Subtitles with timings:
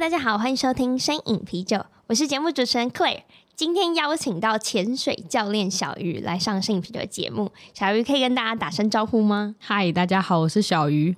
[0.00, 3.20] 大家好，欢迎收听《声饮啤酒》，我是节目主持人 Claire。
[3.54, 7.52] 今天邀请到潜水教练小鱼来上《声饮啤酒》的节目。
[7.74, 9.56] 小鱼可以跟大家打声招呼吗？
[9.58, 11.14] 嗨，大家好，我是小鱼。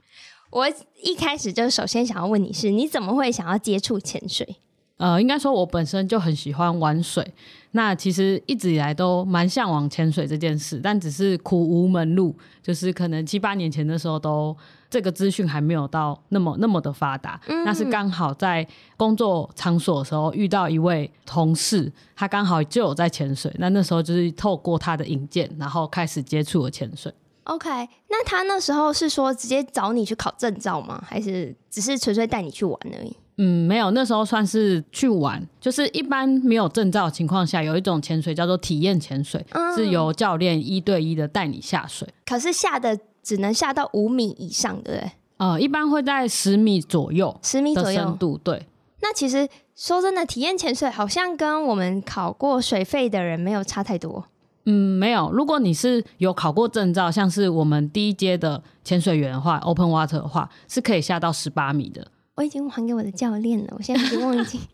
[0.51, 0.67] 我
[1.01, 4.57] 一开始就首先想要问你是，你怎么会想要接触潜水？
[4.97, 7.25] 呃，应该说，我本身就很喜欢玩水。
[7.71, 14.57] 那其实一直以来都蛮向往潜水这件事，但只是苦无门路，就是可能七八年前的时候都。
[14.93, 27.11] 这个资讯还没有到那么那么的发达，嗯、那是刚好在工作场所的时候遇到一位同事，他刚好就有在潜水，那那时候就是透过他的引荐，然后开始接触了潜水。
[27.45, 27.71] OK，
[28.11, 31.03] 那他那时候是说直接找你去考证照吗？
[31.09, 33.17] 还是只是纯粹带你去玩而已？
[33.39, 42.07] 嗯，没有，那时候算是去玩，就是一般没有证照的情况下，有一种潜水叫做体验潜水，嗯、是由教练一对一的带你下水。
[42.27, 42.99] 可是下的。
[43.23, 45.13] 只能下到五米以上，对不对？
[45.39, 48.39] 呃，一般会在十米左右，十米左右深度。
[48.39, 48.67] 对，
[49.01, 54.27] 那其实说真的，体验潜水好像跟我们考过水费的人没有差太多。
[54.65, 55.29] 嗯，没有。
[55.33, 62.07] 如果你是有考过证照，像是我们第一阶的潜水员的话，Open Water 的话，是可以下到十八米的。
[62.37, 64.61] 我已经还给我的教练了，我现在已经忘记。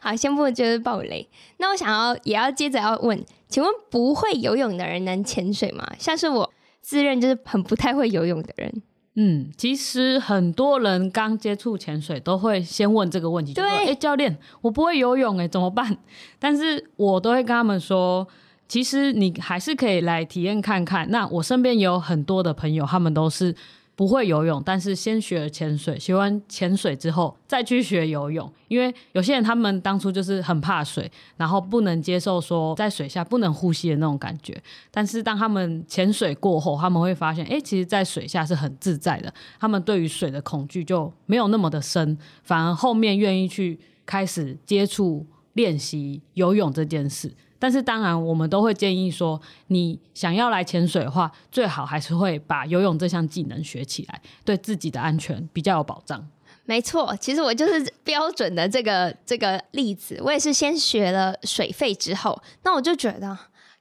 [0.00, 1.28] 好，先不就是暴雷。
[1.58, 5.86] 那我想要也要接着要问，请问不会游泳的人能潜水吗？
[5.98, 8.82] 像是我自认就是很不太会游泳的人。
[9.14, 15.98] 嗯，其实很多人刚接触潜水都会先问这个问题，对，哎、欸，教练，我不会游泳，哎，怎么办？
[16.38, 18.28] 但是我都会跟他们说，
[18.68, 21.10] 其实你还是可以来体验看看。
[21.10, 23.54] 那我身边有很多的朋友，他们都是。
[23.98, 28.48] 不会游泳，但是先学潜水，学完潜水之后再去学游泳。
[28.68, 34.56] 因为有些人他们当初就是很怕水，然后不能接受说在水下不能呼吸的那种感觉。
[34.92, 39.34] 但是当他们潜水过后，他们会发现，哎，其实，在水下是很自在的。
[39.58, 47.34] 他们对于水的恐惧就没有那么的深，反而后面愿意去开始接触练习游泳这件事。
[47.58, 56.24] 但是当然，我们都会建议说，你想要来潜水的话，最好还是会把游泳这项技能学起来，对自己的安全比较有保障。
[56.64, 60.20] 没错，其实我就是标准的这个这个例子。
[60.22, 63.36] 我也是先学了水肺之后，那我就觉得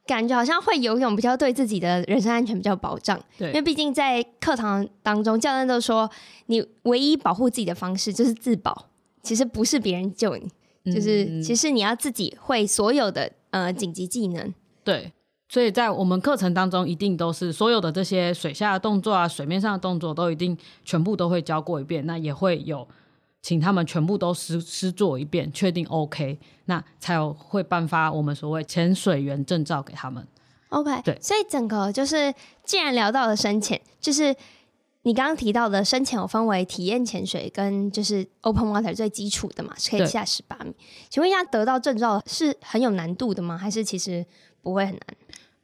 [0.08, 3.20] 感觉好像会游泳比较对自己的人身安全比较保障。
[3.38, 6.10] 对，因为毕竟在课堂当中，教练都说，
[6.48, 8.88] 你唯一保护自己的方式就是自保，
[9.22, 13.32] 其实不是别人救你，就是其实你要自己会所有的。
[13.64, 14.54] 呃，紧急技能。
[14.84, 15.12] 对，
[15.50, 22.06] 所以在我们课程当中，一定都是所有的这些水下的动作啊，水面上的动作都一定全部都会教过一遍。
[22.06, 22.88] 那也会有
[23.42, 30.28] 请他们全部都实施做一遍，确定 OK，那才有会颁发我们所谓潜水员证照给他们。
[30.70, 34.36] OK，对，所以整个就是，既然聊到了深潜，就是。
[35.08, 40.76] 你刚刚提到的深潜有分为体验潜水跟就是 open water 最基础的嘛，是可以下十八米。
[41.10, 43.58] 请问一下，得到证照是很有难度的吗？
[43.58, 44.26] 还是其实
[44.62, 45.02] 不会很难？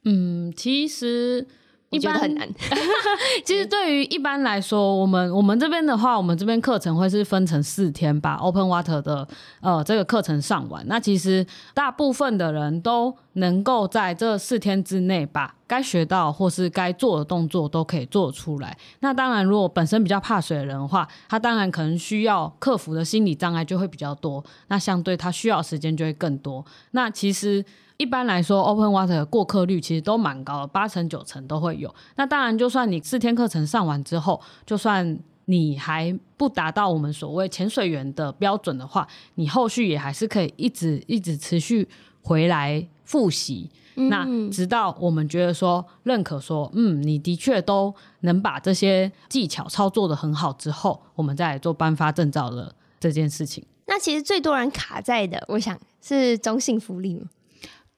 [0.04, 1.46] 嗯，其实。
[1.94, 2.48] 一般很难。
[3.44, 9.26] 其实对于一般来说，我们我们这边的话，我们这边课程会是分成四天，把 Open Water 的
[9.60, 10.84] 呃这个课程上完。
[10.86, 18.76] 那其实大部分的人都能够在这四天之内把该学到或是该做的动作都可以做出来。
[19.00, 24.44] 那当然，如果本身比较怕水的人的话，他当然可能需要克服的心理障碍就会比较多。
[24.68, 26.64] 那相对他需要的时间就会更多。
[26.92, 27.64] 那其实。
[27.96, 31.94] 一般来说，Open Water 的过客率其实都蛮高的，八成九成都会有。
[32.16, 41.88] 那当然，就算你四天课程上完之后，就算你还不达到我们所谓潜水员的标准的话，你后续也还是可以一直一直持续
[42.22, 43.70] 回来复习。
[43.96, 53.64] 嗯、那直到我们觉得说认可说，嗯，你的确都能把这些技巧操作的很好之后，我们再来做颁发证照的这件事情。
[53.86, 57.26] 那其实最多人卡在的，我想是中性浮力吗？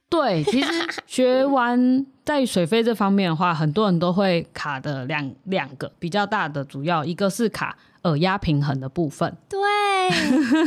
[0.09, 0.73] 对，其实
[1.07, 9.37] 学完在水肺这方面的话，很多人都会卡的两两个比较大的主要，一个是卡耳压平衡的部分。
[9.49, 9.59] 对，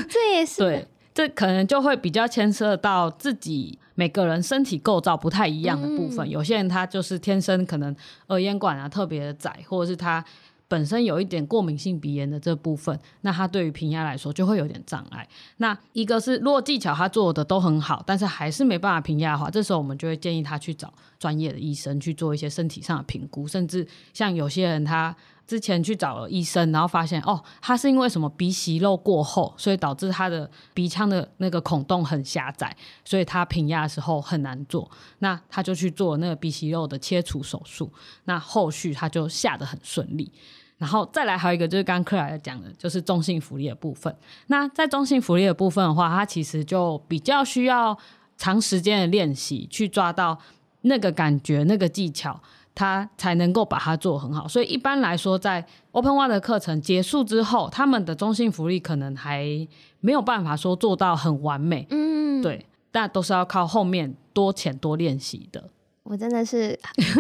[0.10, 0.58] 这也是。
[0.58, 6.28] 对，这可能就会比较牵涉到自己每个人身体构造不太一样的部分。
[6.28, 7.96] 嗯、有些人他就是天生可能
[8.28, 10.24] 耳咽管啊特别的窄，或者是他
[10.70, 15.28] 本身有一点过敏性鼻炎的这部分，那他对于平压来说就会有点障碍。
[15.58, 25.14] 那一个是如果技巧他做的都很好，但是还是没办法平压的话，这时候我们就会建议他去找专业的医生去做一些身体上的评估，甚至像有些人他。
[25.50, 34.88] 之前去找了医生，然后发现哦，他是因为什么鼻息肉过厚，所以导致他的鼻腔的那个孔洞很狭窄，所以他平压的时候很难做。
[35.18, 37.92] 那他就去做那个鼻息肉的切除手术，
[38.26, 40.32] 那后续他就下得很顺利。
[40.78, 44.16] 然后再来还有一个就是刚刚克莱尔讲的，就是中性浮力的部分。
[44.48, 47.98] 那在中性浮力的部分的话，它其实就比较需要
[48.38, 50.38] 长时间的练习去抓到
[50.82, 52.40] 那个感觉、那个技巧。
[52.80, 59.44] 他才能够把它做很好，所以一般来说，在 Open Water 的课程结束之后，他们的中性福利可能还
[60.00, 65.62] 没有办法说做到很完美，嗯，对，但都是要靠后面多潜多练习的。
[66.04, 66.80] 我真的是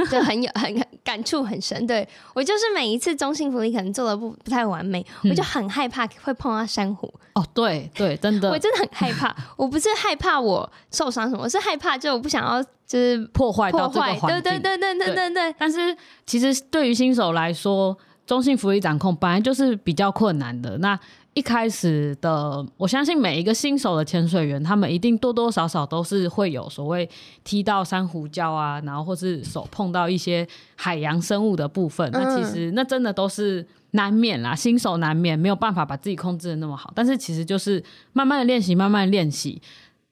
[0.10, 7.14] 就很有很感触很深，对，我就是每一次中性福利可能做的不不太完美，嗯，我就很害怕会碰到珊瑚。
[7.34, 9.36] 哦，对对，真的，我真的很害怕。
[9.56, 14.30] 我不是害怕我受伤什么，我是害怕就我不想要就是破坏到这个环境。
[14.30, 15.56] 对对对对对对对。
[15.58, 15.96] 但是
[16.26, 20.78] 其实对于新手来说，中性福利掌控本来就是比较困难的。
[20.80, 21.00] 那
[21.36, 27.08] 一开始的，我相信每一个新手的潜水员，他们一定多多少少都是会有所谓
[27.44, 32.10] 踢到珊瑚礁啊，然后或是手碰到一些海洋生物的部分。
[32.12, 36.92] 那其实那真的都是难免啦，新手难免没有办法把自己控制的那么好。
[36.96, 37.84] 但是其实就是
[38.14, 39.62] 慢慢的练习，慢慢的练习，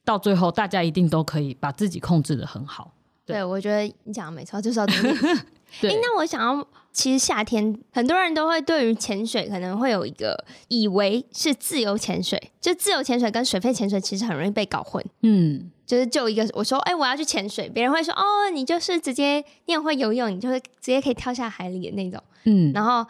[0.04, 2.92] 到最后大家一定都可以把自己控制的很好。
[3.26, 4.86] 对，对我觉得你讲的没错，就是要。
[5.82, 6.68] 对，欸，那我想要。
[6.94, 10.36] 其实夏天很多人都会对于潜水可能会有一个
[10.68, 15.06] 以为是自由潜水，就自由潜水跟水肺潜水其实很容易被搞混。
[15.22, 19.36] 嗯，就是就一个我说哎、欸、我要去潜水，别人会说哦你就是直接
[19.66, 22.20] 你也会游泳，你就会直接可以跳下海里的那种。
[22.46, 23.06] 嗯，然后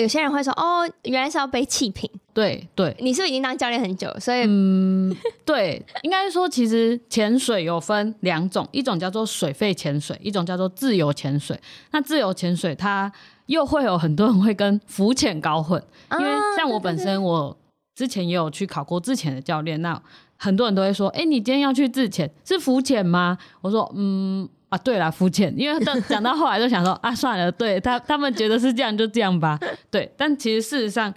[0.00, 2.10] 有些人会说哦原来是要背气瓶。
[2.32, 4.08] 对对，你是不是已经当教练很久？
[4.18, 5.14] 所以嗯
[5.44, 11.60] 对，应该说其实潜水有分两种，一种叫做水肺潜水，一种叫做自由潜水。
[11.90, 13.12] 那自由潜水它
[13.46, 15.82] 又会有很多人会跟浮潜搞混，
[16.12, 17.56] 因为像我本身，我
[17.96, 19.82] 之前也有去考过自潜的教练。
[19.82, 20.00] 那
[20.36, 31.12] 很多人都会说：“哎，你今天要去自潜，是浮潜吗？”我说：“嗯啊，对了，浮潜。”因为到 讲到后来就想说：“啊，算了，对他他们觉得是这样，就这样吧。”对，但其实事实上，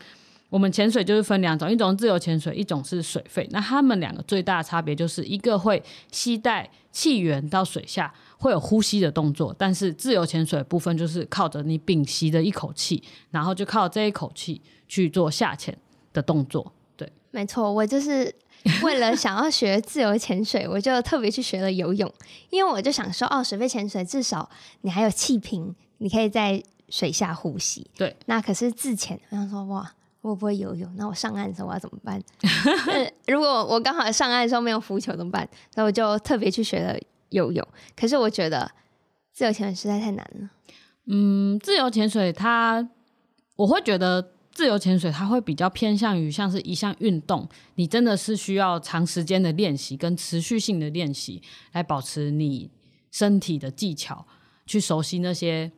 [0.50, 3.48] 我们潜水就是分两种，一种是自由潜水，一种是水肺。
[3.52, 8.14] 那他们两个最大的差别就是一个会吸带气源到水下。
[8.36, 13.02] 会有呼吸的动作，但是自由潜水的部分就是靠着你屏息的一口气，
[13.32, 15.74] 然后就靠这一口气去做下潜
[16.12, 16.74] 的动作。
[16.98, 18.36] 对，没错，我就是
[18.84, 22.12] 为了想要学自由潜水，我就特别去学了游泳，
[22.50, 24.50] 因为我就想说，哦，水肺潜水至少
[24.82, 27.86] 你还有气瓶，你可以在水下呼吸。
[27.98, 32.22] 对，那可是自潜，我想说，哇，我不会游泳，那我上岸的时候我要怎么办？
[33.28, 35.48] 如果我刚好上岸的时候没有浮球怎么办？
[35.76, 36.98] 那我就特别去学了。
[37.30, 38.70] 游泳，可是我觉得
[39.34, 40.50] 自由潜水实在太难了。
[41.08, 42.88] 嗯，自由潜水它，
[43.56, 51.42] 我会觉得自由潜水它会比较偏向于像是一项运动，你真的是需要长时间的练习跟持续性的练习
[51.72, 52.70] 来保持你
[53.12, 54.26] 身体的技巧，
[54.66, 55.72] 去熟悉那些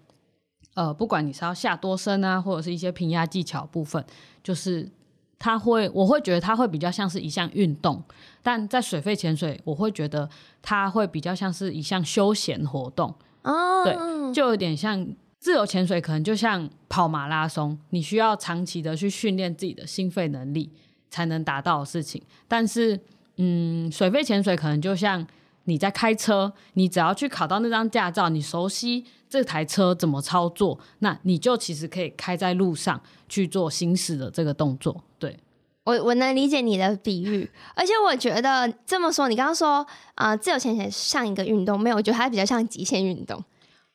[0.74, 4.06] 呃，不管你是要下多深啊，或者是一些平压技巧部分，
[4.44, 4.92] 就是。
[5.38, 8.02] 它会，我会觉得它会比较像是一项运动，
[8.42, 10.28] 但在水肺潜水，我会觉得
[10.62, 13.14] 它会比较像是一项休闲活动。
[13.44, 15.06] 哦，对，就有点像
[15.46, 20.72] 自由潜水，可能就像跑马拉松，你需要长期的去训练自己的心肺能力
[21.12, 22.20] 才能达到的事情。
[22.48, 23.00] 但是，
[23.38, 25.24] 嗯，水肺潜水可能就像
[25.66, 33.00] 你在开车，你只要去考到那张驾照，你熟悉这台车怎么操作，那你就其实可以开在路上
[33.30, 35.04] 去做行驶的这个动作。
[35.20, 35.38] 对
[35.84, 39.86] 我我能理解你的比喻，而且我觉得这么说，你刚刚说
[40.16, 43.44] 啊、自由潜水像一个运动，没有，我觉得它比较像极限运动。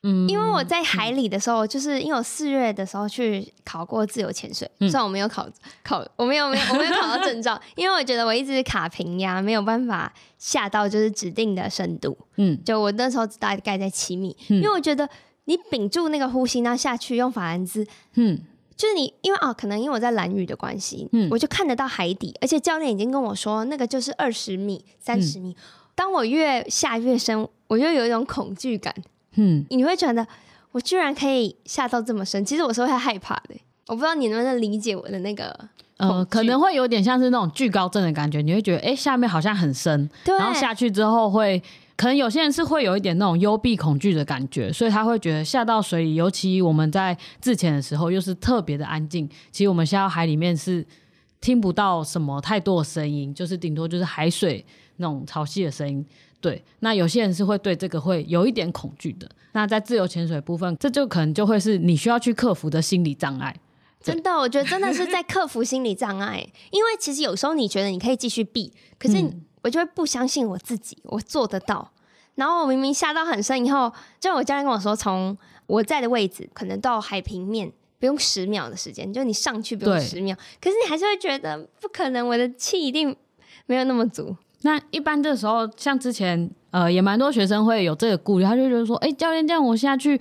[0.02, 5.48] 嗯，因为我在海里的时候，就是因为我四月的时候去考过自由潜水，嗯、虽然我没有考
[5.82, 12.16] 考，我没有没有我没有考到证照，因为我觉得我一直卡平压，没有办法下到就是指定的深度。
[12.36, 15.08] 嗯，就我那时候大概在七米，嗯、因为我觉得
[15.44, 18.40] 你屏住那个呼吸，然后下去用法兰兹，嗯。
[18.76, 25.50] 就是你，因为哦，可能因为我在蓝雨的关系，嗯，我就看得到海底，而且教练已经跟我说，那个就是二十米、三十米。
[25.50, 25.56] 嗯、
[25.94, 28.94] 当我越下越深，我就有一种恐惧感，
[29.36, 30.26] 嗯，你会觉得
[30.72, 33.54] 我居然可以下到这么深，其实我是会害怕的。
[33.86, 41.62] 我不知道你能不能理解我的那个，呃，可能会有点像是那种惧高症的感觉，你会觉得，哎、欸，下面好像很深，然后下去之后会。
[41.96, 49.28] 可能有些人是会有一点那种幽闭恐惧的感觉，所以他会觉得下到水里，尤其我们在自潜的时候又是特别的安静。
[49.52, 50.82] 其实我们下到海里面是
[51.42, 54.64] 听不到什么太多的声音，就是顶多就是海水
[54.96, 56.02] 那种潮汐的声音。
[56.40, 59.28] 对，那有些人是会对这个会有一点恐惧的。
[59.52, 63.54] 那在自由潜水部分，这就可能就会是你需要去克服的心理障碍。
[64.00, 69.22] 真的，我觉得真的是在克服心理障碍，因为其实有时候你觉得你可以继续避，可是
[69.62, 71.92] 我就会不相信我自己，我做得到。
[72.36, 83.14] 然后我明明下到很深以后，就我教练跟我说，从我在的位置可能到海平面不用十秒的时间，就你上去不用十秒，可是你还是会觉得不可能，我的气一定
[83.66, 84.34] 没有那么足。
[84.62, 90.20] 那一般这时候，像之前呃也蛮多学生会有这个顾虑，他就觉得说，哎，教练，这样我下去。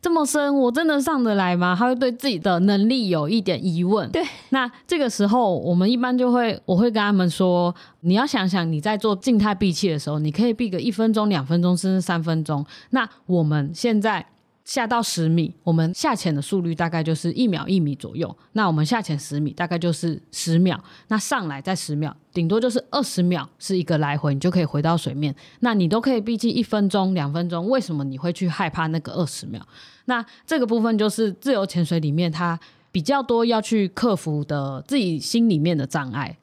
[0.00, 1.74] 这么深，我真的上得来吗？
[1.76, 4.08] 他会对自己的能力有一点疑问。
[4.12, 12.64] 对，那这个时候我们一般就会，我会跟他们说，你要想想你在做静态闭气的时候，你可以闭个一分钟、两分钟，甚至三分钟。
[12.90, 14.24] 那我们现在。
[14.68, 18.36] 下到十米，我们下潜的速率大概就是一秒一米左右。
[18.52, 20.78] 那我们下潜十米，大概就是十秒。
[21.08, 25.34] 那上来再十秒，顶多就是二十秒是一个来回，你就可以回到水面。
[25.60, 29.62] 那你都可以毕竟一分钟、两分钟，为什么你会去害怕那个二十秒？
[30.04, 32.60] 那这个部分就是自由潜水里面它
[32.92, 36.36] 比较多要去克服的自己心里面的障碍，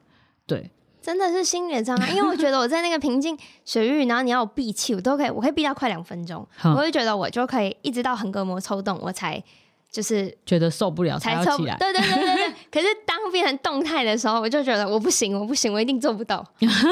[1.06, 6.44] 真的是心理的障碍， 因为我觉得我在那个平静水域，然后你要我闭气，我都可以，我可以闭到快两分钟。
[6.76, 9.40] 我就觉得我就可以一直到横膈膜抽动，我才
[9.88, 11.76] 就是觉得受不了才要起来。
[11.76, 12.54] 对对对对对。
[12.72, 16.44] 可是当变成动态的时候，我就觉得我不行，我不行，我一定做不到。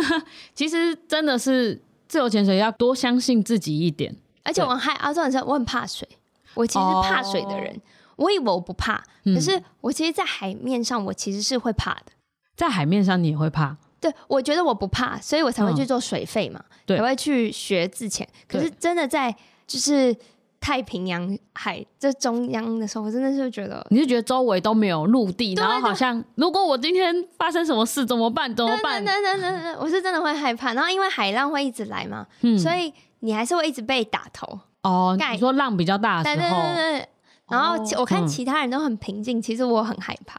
[0.54, 4.14] 其实真的是自由潜水要多相信自己一点。
[4.44, 6.08] 而且我还啊，重点是我很怕水，
[6.54, 7.72] 我其实怕水的人。
[7.72, 8.26] Oh.
[8.26, 12.12] 我以为我不怕，可是我其实，在海面上我其实是会怕的。
[12.54, 13.76] 在海面上你也会怕？
[14.04, 18.28] 对，我觉得我不怕，所以我才会去做水肺嘛，才、嗯、会去学自潜。
[18.46, 19.34] 可是真的在
[19.66, 20.14] 就是
[20.60, 28.54] 太平洋海这中央的时候，我真的是觉得，你是觉得周围都没有陆地，然后好像如果我今天发生什么事怎么办？
[28.54, 29.02] 怎么办？
[29.02, 30.74] 对对对对对，我是真的会害怕。
[30.74, 34.60] 然后因为海浪会一直来嘛，嗯、所以你还是会一直被打头。
[34.82, 37.08] 哦，你说浪比较大的时候，对对对对。
[37.48, 40.38] 然后我看其他人都很平静，其实我很害怕。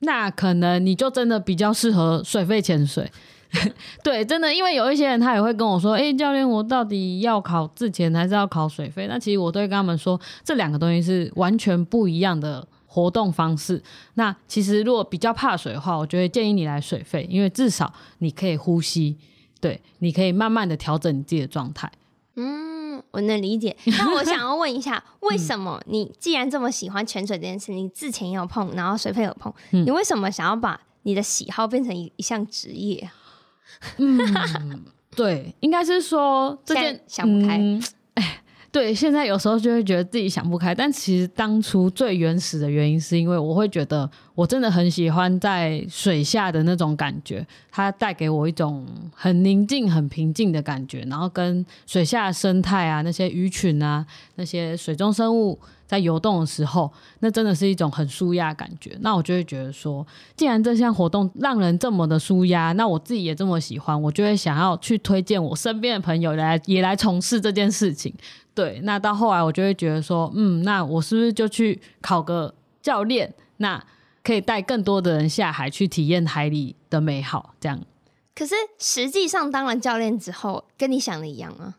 [0.00, 3.10] 那可能你就真的比较适合水肺潜水，
[4.04, 9.06] 对，真的，因为有一些人他也会跟我说，哎、欸，教练，我到底要考自潜还是要考水肺？
[9.06, 13.82] 那其实我都会跟他们说，这两个东西是完全不一样的活动方式。
[14.14, 19.16] 那其实如果比较怕水的话，我就会建议你来水肺，因为至少你可以呼吸，
[19.60, 21.90] 对，你可以慢慢的调整你自己的状态。
[22.36, 22.65] 嗯。
[23.16, 33.10] 我能理解，那我想要问一下，为什么你既然这么喜欢潜水这件事，你之前也有碰，然后水肺有碰，嗯，你为什么想要把你的喜好变成一一项职业？
[33.96, 34.84] 嗯，
[35.16, 37.56] 对，应该是说这件想不开。
[37.56, 37.82] 嗯
[38.70, 58.94] 对，现在有时候就会觉得自己想不开，但其实当初最原始的原因是因为我会觉得我真的很喜欢在水下的那种感觉，它带给我一种很宁静、很平静的感觉，然后跟水下的生态啊、那些鱼群啊、那些水中生物在游动的时候，那真的是一种很舒压感觉。
[59.00, 68.12] 那我就会觉得说，既然这项活动让人这么的舒压，那我自己也这么喜欢，我就会想要去推荐我身边的朋友来也来从事这件事情。
[68.54, 73.32] 对，那到后来我就会觉得说，嗯，那我是不是就去考个教练？
[73.58, 73.82] 那
[74.26, 77.80] 可以带更多的人下海去体验海里的美好，这样。
[78.34, 81.74] 可是实际上当了教练之后，跟你想的一样啊？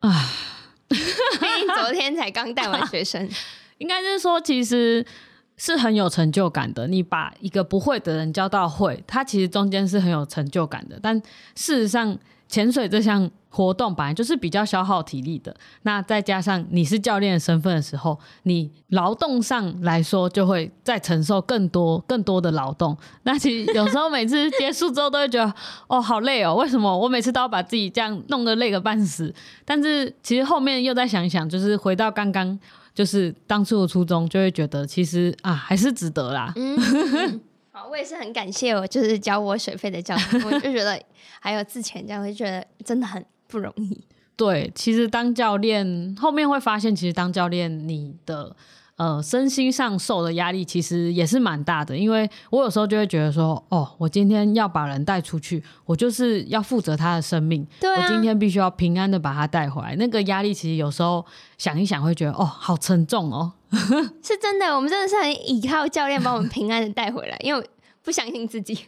[0.00, 0.30] 啊，
[0.86, 3.26] 毕竟昨天才刚带完学生，
[3.78, 5.06] 应该是说其实
[5.56, 6.86] 是很有成就感的。
[6.86, 11.00] 你把一个不会的人教到会，他其实中间是很有成就感的。
[11.02, 11.16] 但
[11.54, 12.18] 事实上，
[12.48, 22.96] 潜水这项活动本来就是比较消耗体力的，那再加上你是教练的身份的时候，你劳动上来说就会再承受更多更多的劳动。
[23.22, 25.52] 那其实有时候每次结束之后都会觉得，
[25.88, 29.34] 哦，好累哦，为什么我每次都要把自己这样弄得累个半死？
[29.64, 32.58] 但是其实后面又再想想，就是回到刚刚
[32.94, 36.54] 就是当初的初衷，就会觉得其实啊还是值得啦。
[37.86, 41.00] 好，我也是很感谢我就是交我水费的教练，我就觉得
[41.38, 44.02] 还有之前这样，我就觉得真的很不容易。
[44.36, 48.56] 对，其实当教练后面会发现，其实当教练你的。
[48.98, 59.94] 呃，身心上受的压力其实也是蛮大的，因为我有时候就会觉得说，哦，我今天要把人带出去，我就是要负责他的生命，对啊，我今天必须要平安的把他带回来。
[59.96, 61.22] 那个压力其实有时候
[61.58, 63.52] 想一想会觉得，哦，好沉重哦。
[64.22, 67.62] 是真的，我们真的是很依靠教练把我们平安的带回来，因为
[68.06, 68.78] 不相信自己。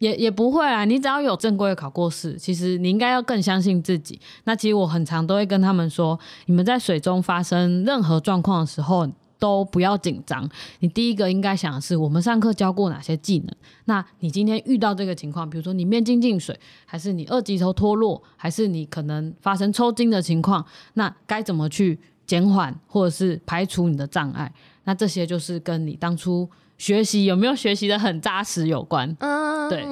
[0.00, 4.20] 也也不会啊，你只要有正规的考过试，其实你应该要更相信自己。
[4.42, 10.50] 那其实我很常都会跟他们说，你们在水中发生任何状况的时候，都不要紧张。
[10.80, 13.56] 你第一个应该想的是，我们上课教过哪些技能？
[13.84, 24.52] 那你今天遇到这个情况，比如说你面镜进水，还是你二级头脱落，还是你可能发生抽筋的情况，那该怎么去减缓或者是排除你的障碍？
[24.82, 26.50] 那这些就是跟你当初。
[26.78, 29.16] 学习有没有学习的很扎实有关？
[29.20, 29.84] 嗯，对。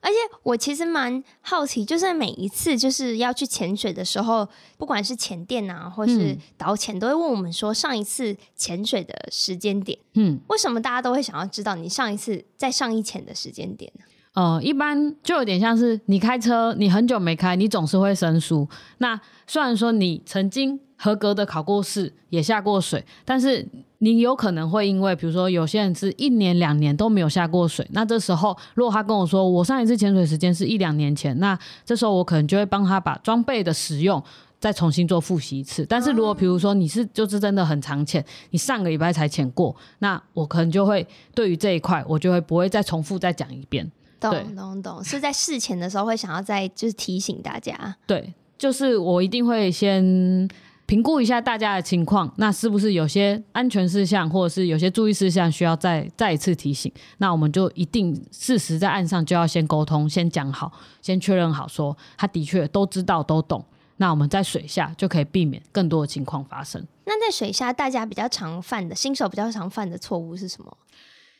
[0.00, 9.98] 而且我其实蛮好奇，就是每一次就是要去潜水的时候，不管是潜店啊，或是导潜，都会问我们说上一次潜水的时间点。
[10.12, 14.04] 嗯，为什么大家都会想要知道你上一次在上一潜的时间点呢？
[14.34, 18.68] 呃，一般就有点像是你开车，你很久没开，你总是会生疏。
[18.98, 23.62] 那虽然说你曾经合格的考过试，也下过水，但是
[23.98, 34.22] 你有可能会因为，比如说有些人是一年两年都没有下过水，那这时候如果他跟我说我上一次潜水时间是一两年前，那这时候我可能就会帮他把装备的使用
[34.58, 35.84] 再重新做复习一次。
[35.84, 43.92] 但是如果比如说你是就是真的很常潜，你上个礼拜才潜过，那我可能就会对于这一块，我就会不会再重复再讲一遍。
[44.18, 47.94] 懂懂懂，是在事前的时候会想要再就是提醒大家。
[48.06, 50.48] 对，就是我一定会先
[50.86, 56.92] 评估一下大家的情况，那是不是有些安全事项或者是有些注意事项需要再再一次提醒？
[57.18, 63.64] 那我们就一定事实在岸上就要先沟通，先讲好，先确认好，说他的确都知道都懂。
[63.96, 66.84] 那我们在水下就可以避免更多的情况发生。
[67.04, 70.76] 那在水下，大家比较常犯的新手比较常犯的错误是什么？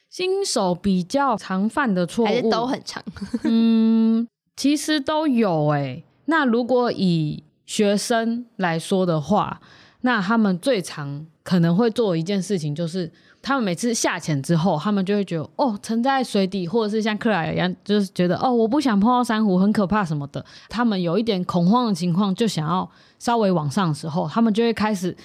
[0.09, 3.03] 新手比较常犯的错误，还是都很常？
[3.43, 6.05] 嗯，其实都有诶、欸。
[6.27, 9.61] 那如果以学生来说的话，
[10.03, 13.11] 那他们最常可能会做一件事情，就是
[13.43, 20.45] 他们每次下潜之后，他们就会觉得哦，沉在水底，或者是像克莱尔一样，就是觉得哦，我不想碰到珊瑚，很可怕什么的。
[20.69, 25.17] 他们有一点恐慌的情况，就想要稍微往上的时候，他们就会开始。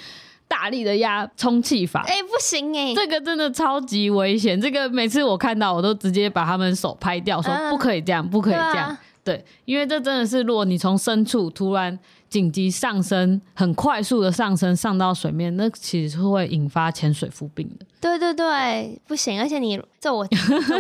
[0.50, 4.60] 大力的压充气法， 哎、欸，不行哎、欸，这个真的超级危险。
[4.60, 8.88] 这个每次我看到，我都直接把他们手拍掉，说不可以这样，不可以这样。
[8.88, 11.96] 呃对，因为这真的是，如果你从深处突然
[12.30, 17.86] 紧急上升，很快速的上升上到水面，那其实是会引发潜水夫病的。
[18.00, 19.42] 对对对，不行！
[19.42, 20.26] 而且你 这我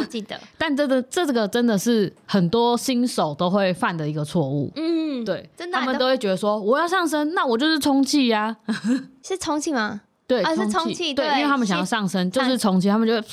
[0.10, 4.72] 记得， 但这个这个真的是很多新手都会犯的一个错误。
[4.76, 8.56] 嗯，对，真的，他们都会觉得说，我要上升，那我就是充气呀，
[9.26, 10.02] 是充气吗？
[10.28, 13.28] 对，啊、是充气，对，因为他们想要上升，就是充气，他们就会，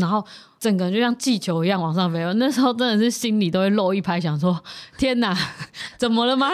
[0.00, 0.22] 然后
[0.58, 2.18] 整个人就像气球一样往上飞。
[2.34, 4.60] 那时候真的是心里都会漏一拍，想说：
[4.98, 5.32] 天哪，
[5.96, 6.50] 怎么了吗？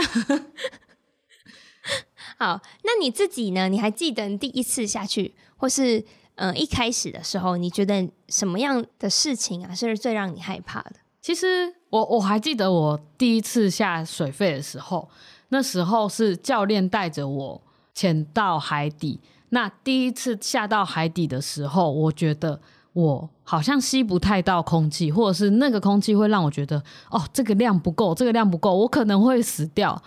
[2.39, 3.69] 好，那你自己呢？
[3.69, 6.05] 你还记得第一次下去，或是
[6.37, 10.93] 嗯、一开始的时候，你觉得什么样的事情啊，是最让你害怕的？
[11.21, 15.09] 其实我我还记得我第一次下水费的时候，
[15.49, 17.61] 那时候是教练带着我
[17.93, 19.19] 潜到海底。
[19.49, 22.61] 那第一次下到海底的时候，我觉得
[22.93, 30.01] 我好像吸不太到空气，或者是那个空气会让我觉得，哦，这个量不够，这个量不够，我可能会死掉。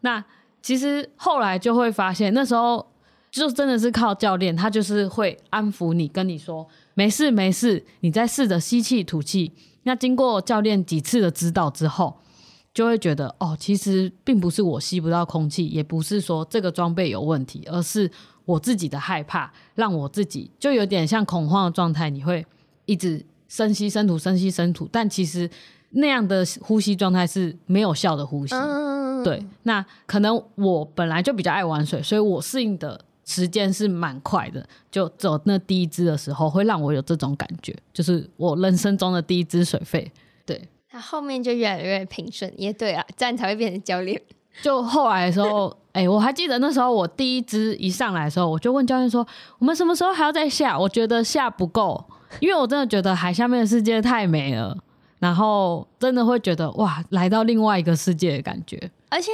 [0.00, 0.24] 那
[0.64, 2.90] 其实后来就会发现，那时候
[3.30, 9.52] 就真的是靠教练，他就是会安抚你，跟你说没事没事，你再试着吸气吐气。
[9.82, 12.16] 那经过教练几次的指导之后，
[12.72, 18.10] 就会觉得，哦，其实并不是我吸不到空气，也不是说这个装备有问题，而是。
[18.46, 22.10] 我自己的害怕，让我自己就有点像恐慌的状态。
[22.10, 22.44] 你会
[22.84, 25.48] 一直深吸深吐，深吸深吐，但其实
[25.94, 28.54] 那样的呼吸状态是没有效的呼吸。
[28.54, 34.66] 嗯、对，那可能我本来就比较爱玩水，所以我适应的时间是蛮快的。
[34.90, 40.10] 就走那第一支的时候，会让我有这种感觉，就是我人生中的第一支水费。
[40.44, 42.52] 对，那后面就越来越平顺。
[42.56, 44.20] 也对啊，这样才会变成教练。
[44.62, 49.26] 就后来的时候，哎、欸，我还记得那时候我第一支一上来的时候，我就问教练说
[49.58, 52.04] ：“我们什么时候还要再下？”我觉得下不够，
[52.38, 54.78] 因为我真的觉得海下面的世界太美了，
[55.24, 58.90] 然后真的会觉得哇，来到另外一个世界的感觉。
[59.08, 59.30] 而且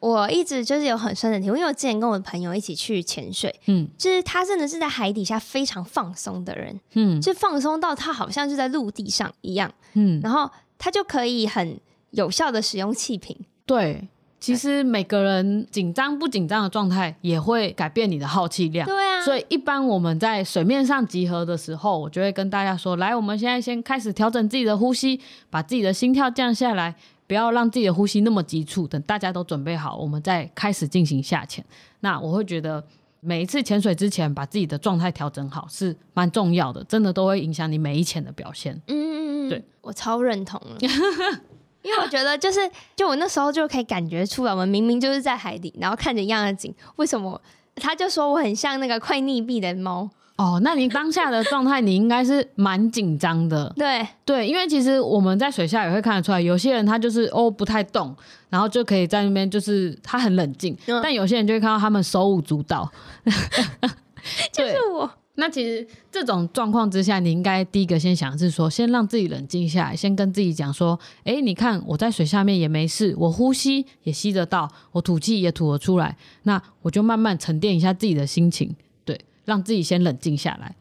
[0.00, 11.78] 我一直就是有很深的体会，因为我之前跟我的朋友一起去潜水，嗯，就是他真的是在海底下非常放松的人，嗯，就放松到他好像就在陆地上一样，嗯，然后他就可以很
[12.12, 14.08] 有效的使用气瓶，对。
[14.44, 18.86] 其实每个人紧张不紧张的状态也会改变你的耗气量。
[18.86, 26.94] 对啊，所以一般我们在水面上集合的时候，我就会跟大家说：来，我们现在先开始调整自己的呼吸，把自己的心跳降下来，
[27.26, 28.86] 不要让自己的呼吸那么急促。
[28.86, 31.64] 等大家都准备好，我们再开始进行下潜。
[32.00, 32.84] 那我会觉得
[33.20, 38.74] 每一次潜水之前，把自己的状态调整好是蛮重要的，真的都会影响你每一潜的表现。
[38.88, 38.94] 嗯。
[38.94, 40.76] 嗯嗯，对，我超认同了，
[41.84, 47.40] 因为我觉得就是，就我那时候就可以感觉出来，我们明明就是在海底，然后看着一样的景，为什么
[47.76, 50.08] 他就说我很像那个快溺毙的猫？
[50.36, 53.72] 哦，那你当下的状态，你应该是蛮紧张的。
[53.76, 58.12] 对对，因为其实我们在水下也会看得出来，有些人他就是哦不太动，
[58.48, 62.90] 然后就可以在那边就是他很冷静，嗯、但有些人就会看到他们手舞足蹈。
[64.50, 65.08] 就是我。
[65.36, 78.74] 那其实这种状况之下，你应该第一个先想的是说，先让自己冷静下来，先跟自己讲说，哎，你看我在水下面也没事，我呼吸也吸得到，我吐气也吐得出来，那我就慢慢沉淀一下自己的心情。
[79.04, 80.74] 对让自己先冷静下来。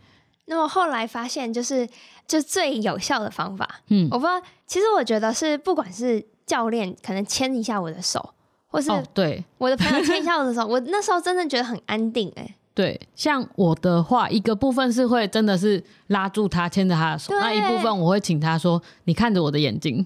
[0.45, 1.87] 那么后来发现，就是
[2.27, 3.81] 就最有效的方法。
[3.87, 8.33] 嗯，我不知道，其实我觉得是，不管是教练可能牵一下我的手，
[8.67, 12.31] 或是对我的朋友牵一下我的手， 我那时候真的觉得很安定。
[12.35, 20.05] 哎，对，像我的话，一个部分是会真的是拉住他，牵着他的手；那一部分我会请他说：“你看着我的眼睛。”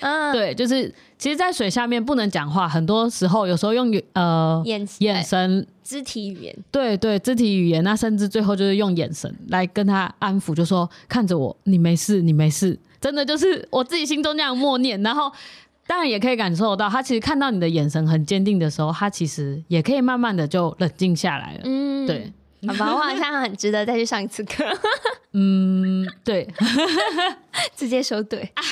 [0.00, 15.30] 嗯， 对，就是其实，在水下面不能讲话，很多时候有时候用呃眼眼神、肢体语言，对对，肢体语言，那甚至最后就是用眼神来跟他安抚，就说看着我，你没事，你没事，真的就是我自己心中那样默念，然后
[15.88, 21.60] 当然也可以感受到，他其实看到你的眼神很坚定的时候，他其实也可以慢慢的就冷静下来了。
[21.64, 22.32] 嗯，对。
[22.66, 24.64] 好吧，我好像很值得再去上一次课。
[25.32, 26.44] 嗯，对，
[27.76, 28.40] 直接说对。
[28.40, 28.64] 哎、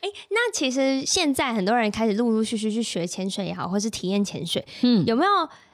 [0.00, 5.30] 欸，那其实现在很多人开始陆陆续续去学潜水也好，或是体验潜水，嗯，有没有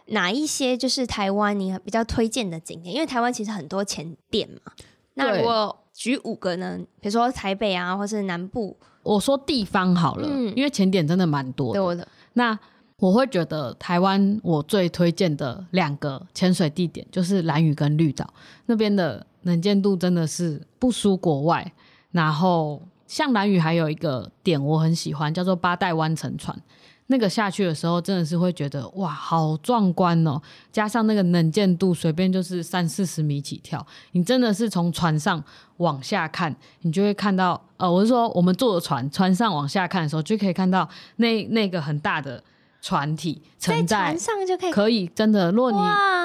[0.08, 2.94] 哪一些就是台湾你比较推荐的景点？
[2.94, 4.72] 因为台湾其实很多潜店嘛。
[5.14, 6.78] 那如果举五个呢？
[7.00, 8.76] 比如说台北啊，或是南部。
[9.02, 11.80] 我说地方好了，嗯、因为前点真的蛮多的。
[11.80, 12.06] 多的。
[12.34, 12.56] 那
[12.98, 18.32] 我会觉得台湾我最推荐的两个潜水地点就是蓝屿跟绿岛，
[18.66, 21.72] 那边的能见度真的是不输国外。
[22.12, 26.56] 然后像蓝屿还有一个点我很喜欢，叫做八代湾沉船，
[27.08, 30.40] 那个下去的时候真的是会觉得哇，好壮观哦！
[30.72, 35.42] 加上那个能见度，随便就是三四十米起跳，你真的是从船上
[35.78, 42.42] 往下看，你就会看到呃，我是说我们坐的船，船上往下看的时候，就可以看到那那个很大的。
[42.80, 45.50] 船体沉在船上就可以，可以真的。
[45.50, 45.78] 如果你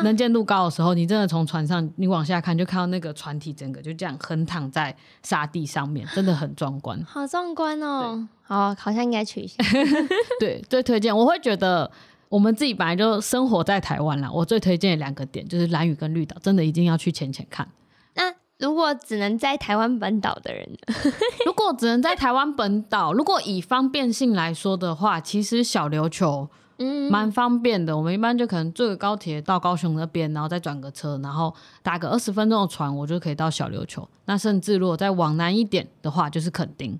[0.03, 7.03] 能见度高的时候，你真的从船上你往下看，就看到那个船体整个就这样横躺在沙地上面，真的很壮观。
[7.05, 8.27] 好壮观哦！
[8.43, 9.56] 好，好像应该去一下。
[10.39, 11.15] 对，最推荐。
[11.15, 11.89] 我会觉得
[12.29, 17.67] 我们自己本来就生活在台湾啦，我最推荐的两个点就是蓝屿跟绿岛，真的一定要去浅浅看。
[18.15, 20.69] 那如果只能在台湾本岛的人，
[21.45, 27.97] 如果只能在台湾本岛，如果以方便性来说的话，其实小琉球嗯蛮方便的。
[27.97, 34.08] 我们一般就可能坐个高铁到高雄那边，然后再转个车，然后打个二十分钟的船，我就可以到小琉球。
[34.25, 36.99] 那甚至如果再往南一点的话，就是垦丁。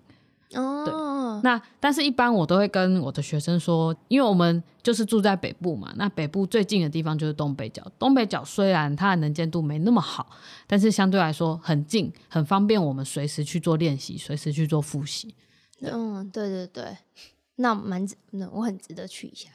[0.56, 0.94] 哦，对。
[1.46, 7.86] 那但是，一般我都会跟我的学生说，因为我们就是住在北部嘛，那北部最近的地方就是东北角。
[8.00, 10.26] 东北角虽然它的能见度没那么好，
[10.66, 15.36] 但是相对来说很近，很方便我们随时去做练习，随时去做复习。
[15.82, 16.98] 嗯，对对对，
[17.58, 19.50] 那蛮值，那我很值得去一下。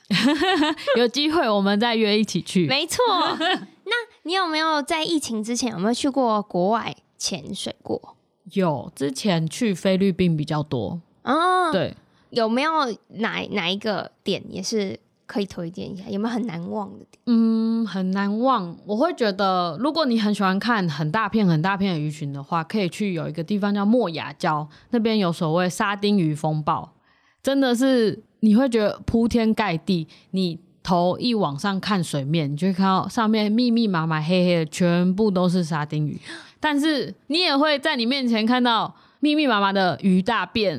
[0.98, 2.66] 有机会我们再约一起去。
[2.68, 3.02] 没错。
[3.38, 3.92] 那
[4.24, 8.16] 你有没有在疫情之前有没有去过国外潜水过？
[8.52, 11.00] 有，之前去菲律宾比较多。
[11.22, 11.94] 哦，对，
[12.30, 12.72] 有没有
[13.08, 16.04] 哪哪一个点也是可以推荐一下？
[16.08, 17.20] 有没有很难忘的点？
[17.26, 18.76] 嗯，很难忘。
[18.86, 26.94] 我会觉得，如果你很喜欢看很大片很大片的鱼群的话，可以去有一个地方叫莫亚礁，那边有所谓沙丁鱼风暴，
[27.42, 30.08] 真的是你会觉得铺天盖地。
[30.30, 36.18] 你头一往上看水面，你就会看到上面密密麻麻黑黑的，全部都是沙丁鱼。
[36.58, 38.94] 但是你也会在你面前看到。
[39.20, 40.78] 密密麻麻的鱼大便，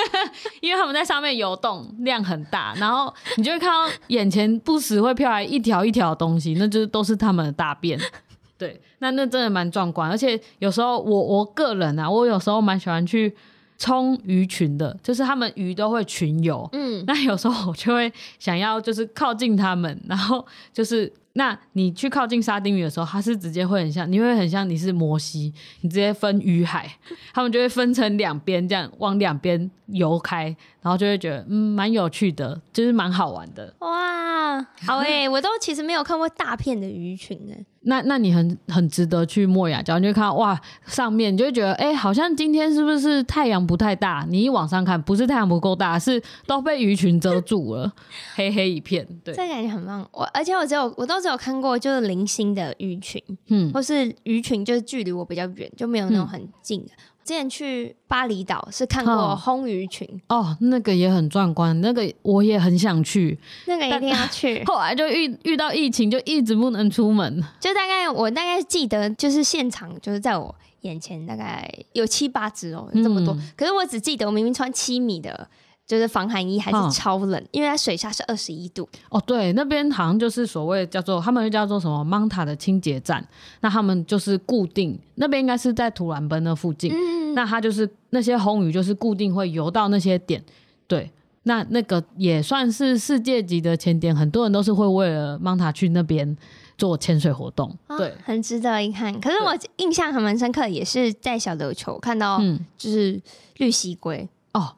[0.60, 7.98] 因为他们在上面游动，量很大，然后你就会看到眼前不时会飘来一条一条的东西，那就是都是他们的大便。
[8.58, 13.34] 对，那那真的蛮壮观，而且有时候我我个人啊，我有时候蛮喜欢去
[13.78, 21.10] 冲鱼群的，就是他们鱼都会群游，嗯，那有时候我就会想要就是靠近他们，然后就是。
[21.34, 26.90] 那你去靠近沙丁鱼的时候，它是直接会很像，你会很像你是摩西，你直接分鱼海，
[27.32, 33.74] 他们就会分成两边，这样往两边游开，然后就会觉得嗯蛮有趣的，就是蛮好玩的。
[33.80, 37.64] 哇，好诶、欸， 我都其实没有看过大片的鱼群诶。
[37.82, 44.26] 那那你很很值得去莫亚礁，你就看到哇，上面你就会觉得哎、欸，好像今天是不是太阳不太大？
[44.28, 47.90] 你一往上看，不是太阳不够大，是都被鱼群遮住了，
[48.36, 49.06] 黑黑一片。
[49.24, 50.06] 对，这感觉很棒。
[50.12, 56.90] 我而且我只有我都只有看过就是零星的鱼群，嗯，或是鱼群就是距离我比较远，就没有那种很近的。
[56.92, 64.64] 嗯、之前去巴厘岛是看过红鱼群哦，那个也很壮观，那个我也很想去，那个一定要去。
[64.66, 67.44] 后来就遇遇到疫情，就一直不能出门。
[67.60, 73.34] 就大概我大概记得，就是现场就是在我眼前，大概有七八只哦，这么多。
[73.34, 75.48] 嗯、可是我只记得我明明穿七米的。
[75.90, 78.88] 就是防寒衣还是超冷，哦、因为它水下是二十一度。
[79.08, 83.26] 哦，对，那边好像就是所谓叫做他们又叫做什么 Manta 的清洁站，
[83.60, 90.40] 那他们就是固定那边应该是在土兰奔那附近，嗯、那它就是那些红鱼就是固定会游到那些点，
[90.86, 91.10] 对，
[91.42, 96.36] 那那个也算是世界级的潜点，很多人都是会为了 Manta 去那边
[96.78, 99.20] 做潜水活动，哦、对，很值得一看。
[99.20, 102.40] 可是我印象还蛮深刻，也是在小琉球看到，
[102.78, 103.20] 就是
[103.56, 104.76] 绿蜥龟、嗯、哦。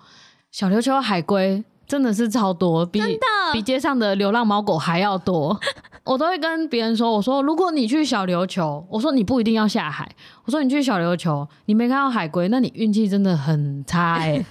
[0.52, 3.00] 小琉球海龟真的是超多，比
[3.54, 5.58] 比街上的流浪猫狗还要多。
[6.04, 10.10] 我都会跟别人说：“我说，如果你去小琉球，我说你不一定要下海。
[10.44, 14.44] 我说你去小琉球，你没看到海龟，那你运气真的很差哎、欸。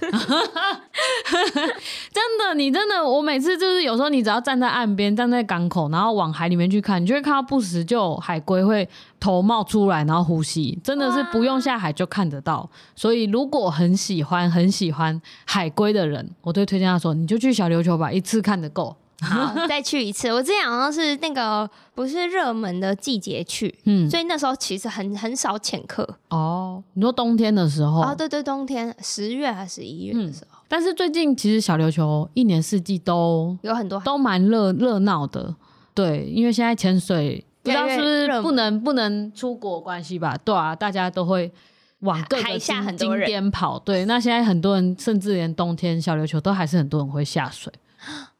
[2.10, 8.88] 真的，你真的，我每次就是有时候你只要站在岸边，站在港口，然后往海里面去看，你就会看到不时就有海龟会
[9.20, 12.66] 头冒出来，然后呼吸，真的是不用下海就看得到。
[12.96, 20.28] 所以如果很喜欢很喜欢海龟的人，我都推荐他说，你就去小琉球吧，一次看得够。”好，再去一次。
[20.32, 26.06] 我之前好像是那个不是热门的季节去，嗯，所以那时候其实很很少潜客。
[26.28, 28.02] 哦，你说冬天的时候？
[28.02, 30.58] 哦，对对，冬天十月还是十一月的时候。
[30.58, 35.54] 嗯，但是最近其实小琉球一年四季都有很多，都蛮热热闹的。
[35.94, 40.36] 对，因为现在潜水不知道是不是不能不能出国关系吧？
[40.44, 41.52] 对啊，大家都会
[42.00, 42.58] 往各个
[42.96, 43.78] 景点跑。
[43.78, 47.72] 对，那现在很多人甚至连冬天小琉球都还是很多人会下水。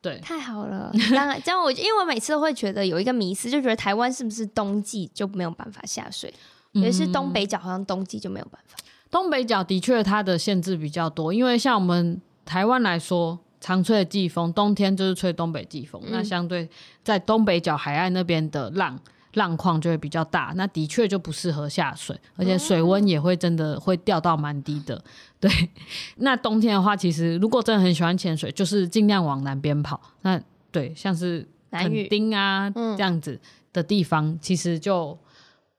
[0.03, 0.93] 对，太好了。
[1.15, 6.35] 当然这样，我因为我每次都会觉得有一个迷思，就觉得台湾是不是冬季就没有办法下水？
[6.73, 8.77] 也是东北角好像冬季就没有办法。
[9.11, 16.69] 东北角的确它的限制比较多，因为像我们台湾来说，常吹的季风，冬天就是吹东北季风，嗯、那相对
[17.05, 18.99] 在东北角海岸那边的浪。
[19.35, 25.03] 浪况就会比较大，那的确就不适合下水，而且水温也会真的会掉到蛮低的。
[25.41, 25.51] 对，
[26.19, 30.01] 那冬天的话，其实如果真的很喜欢潜水，就是尽量往南边跑。
[30.23, 30.41] 那
[30.71, 33.41] 对，像是垦丁啊这样子
[33.73, 35.19] 的地方，其实就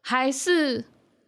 [0.01, 0.83] 还是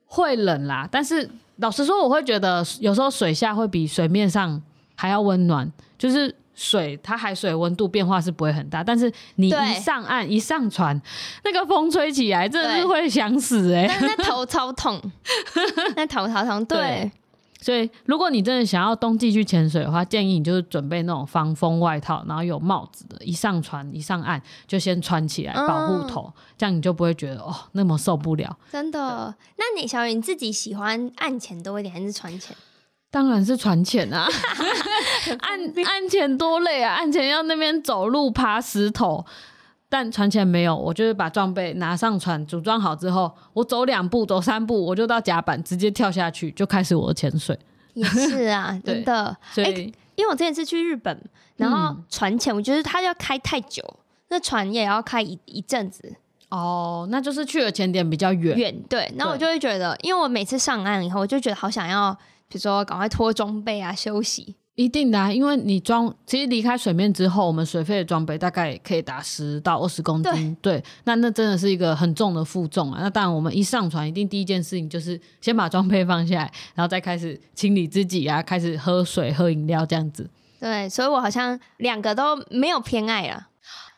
[0.06, 0.88] 会冷啦。
[0.92, 4.62] 但是老实说，我会觉得有时候水下会比水面上
[4.96, 6.36] 还要温暖，就是。
[6.56, 11.00] 水，它海水温度变化是不会很大，但是你一上岸一上船，
[11.44, 14.00] 那个风吹起来，真的是会想死哎、欸！
[14.02, 15.00] 那头超痛，
[15.96, 16.64] 那头超痛。
[16.66, 17.12] 对，对，
[17.60, 28.58] 所以如果你真的想要冬季去潜水的话，建议你就是准备那种防风外套，然后有帽子的，一上船一上岸就先穿起来保护头，嗯、这样你就不会觉得哦那么受不了。
[28.72, 29.36] 真的？
[29.58, 32.56] 那你小雨你自己喜欢岸潜多一点还是船潜？
[33.12, 34.28] 当然是船潜啊，
[35.40, 36.96] 岸岸潜多累啊！
[36.96, 39.26] 岸潜要那边走路爬石头，
[39.88, 47.58] 但船潜没有，我就是把装备拿上船，组装好之后，我走两步、走三步，我就到甲板，直接跳下去，就开始我的潜水。
[47.94, 49.34] 也是啊， 真的。
[49.54, 51.18] 所以、欸，因为我之前是去日本，
[51.56, 53.82] 然后船潜，我觉得它要开太久，
[54.28, 56.18] 那船也要开一一阵子。
[56.50, 58.58] 哦，那就是去的潜点比较远。
[58.58, 62.18] 远对，然后我就会觉得，因为我每次上岸以后，我就觉得好想要。
[62.56, 64.56] 比如说，赶快脱装备啊，休息。
[64.76, 70.56] 一定的啊，因为你装，其实离开水面之后，我们水费的装备大概可以达十到二十公斤。
[70.62, 73.00] 对，对，那那真的是一个很重的负重啊。
[73.02, 80.30] 那当然，我们一上船，一定第一件事情就是先把装备放下来，然后再开始清理自己啊，开始喝水、喝饮料这样子。
[80.62, 83.48] 对，所以我好像两个都没有偏爱了。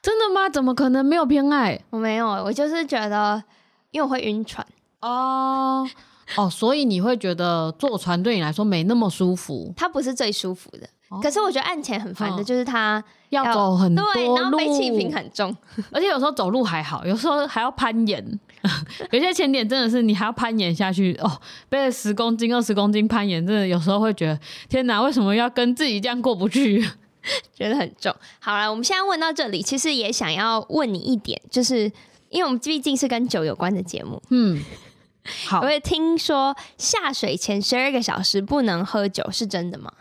[0.01, 0.49] 真的吗？
[0.49, 1.79] 怎么可能没有偏爱？
[1.91, 3.43] 我没有，我就是觉得，
[3.91, 4.65] 因为我会晕船
[5.01, 5.87] 哦。
[6.35, 9.73] 哦，所以你会觉得坐船对你来说没那么舒服？
[9.77, 15.55] 它不是最舒服的，哦、可是我觉得岸前很烦的，就是它要，要走很多路，对，然后背气瓶很重，
[15.91, 18.39] 而且有时候走路还好，有时候还要攀岩，
[19.11, 26.85] 有些前点真的是你还要攀岩下去哦，背了十公斤、二十公斤攀岩，真的有时候会觉得天哪，为什么要跟自己这样过不去？
[27.53, 28.13] 觉得很重。
[28.39, 31.91] 好了，我们现在问到这里，其实也想要问你一点，就是
[32.29, 34.61] 因为我们毕竟是跟酒有关的节目，嗯。
[35.47, 39.91] 好，我也听说下水前十二个小时不能喝酒，是真的吗？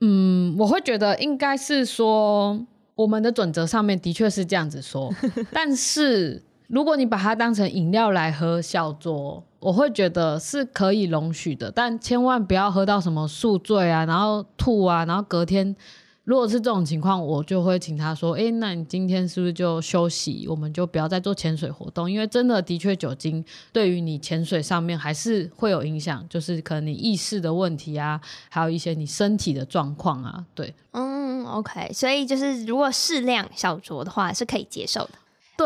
[0.00, 2.60] 嗯，我会觉得应该是说
[2.94, 5.12] 我们的准则上面的确是这样子说，
[5.52, 15.76] 但是如果你把它当成饮料来喝，小酌，我会觉得是可以容许的，但千万不要喝到什么宿醉啊，然后吐啊，然后隔天
[16.24, 20.46] 如果是这种情况，我就会请他说：“哎、那你今天是不是就休息？
[20.48, 35.12] 我们就不要再做潜水活动，因为真的的确酒精对于你潜水上面还是会有影响，就是可能你意识的问题啊，还有一些你身体的状况啊。”对，嗯，OK，所以就是如果适量小酌的话是可以接受的。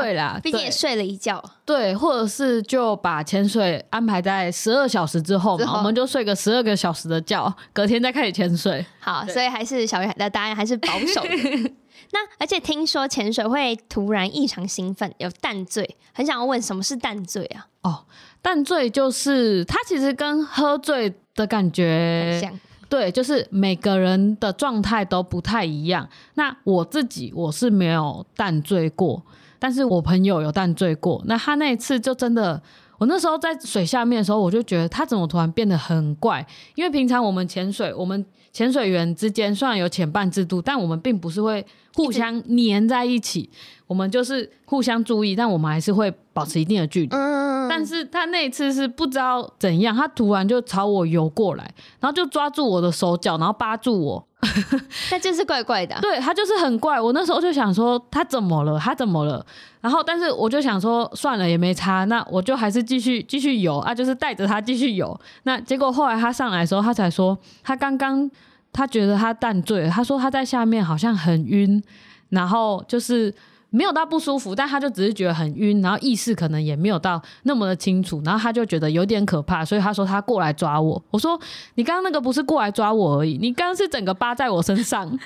[0.00, 1.42] 对啦， 毕竟也睡了一觉。
[1.64, 8.84] 对，或者是就把潜水安排在十二小时之后嘛，后我们就睡个十二个小时的觉，隔天再开始潜水。
[9.00, 11.72] 好，所以还是小鱼的答案还是保守的。
[12.12, 17.66] 那而且听说潜水会突然异常兴奋，有淡醉，很想要问什么是淡醉啊？
[17.82, 18.04] 哦，
[18.40, 26.08] 淡醉就是它其实跟喝醉的感觉像，对，就是每个人的状态都不太一样。
[26.34, 29.24] 那我自己我是没有淡醉过。
[29.66, 32.62] 但是我朋友有淡醉过，那他那一次就真的，
[32.98, 43.50] 我那时候在水下面的时候，我就觉得他怎么突然变得很怪，因为平常我们潜水，我们潜水员之间虽然有潜伴制度，但我们并不是会互相黏在一起，
[43.88, 47.08] 我们就是互相注意，但我们还是会保持一定的距离。
[47.10, 51.64] 嗯，但是他那一次是不知道怎样，他突然就朝我游过来，
[51.98, 54.28] 然后就抓住我的手脚，然后扒住我。
[55.10, 57.00] 那就是怪怪的，对，他就是很怪。
[57.00, 58.78] 我那时候就想说他怎么了？
[58.78, 59.44] 他怎么了？
[59.80, 65.18] 然后，但是我就想说算了，也没差，那我就还是继续继续游啊，就是带着他继续游。
[65.44, 68.30] 那结果后来他上来的时候，他才说他刚刚
[68.72, 71.82] 他觉得他淡醉，他说他在下面好像很晕，
[72.30, 73.34] 然后就是。
[73.70, 81.02] 没有到不舒服，但他就只是觉得很晕，然后意识可能也没有到那么的清楚，然后他就觉得有点可怕，所以他说他过来抓我。
[81.10, 81.38] 我说
[81.74, 85.18] 你刚刚那个不是过来抓我而已，你刚刚是整个扒在我身上。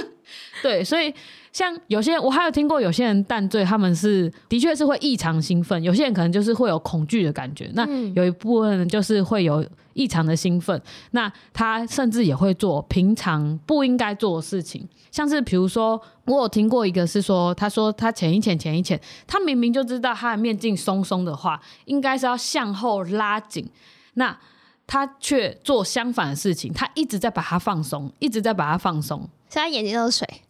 [0.62, 1.12] 对，所以
[1.58, 14.88] 像有些人，我还有听过有些人淡醉，他们是的确是会异常兴奋，有些人可能就是会有恐惧的感觉，那有一部分人就是会有异常的兴奋，那他甚至也会做平常不应该做的事情。
[15.10, 23.68] 像是比如说，我有听过一个是说，他说他潜一潜潜一潜，他明明就知道他的面镜松松的话，应该是要向后拉紧，
[24.14, 24.38] 那
[24.86, 30.42] 他却做相反的事情，他一直在把它放松，一直在把它放松，所以他眼睛都是水。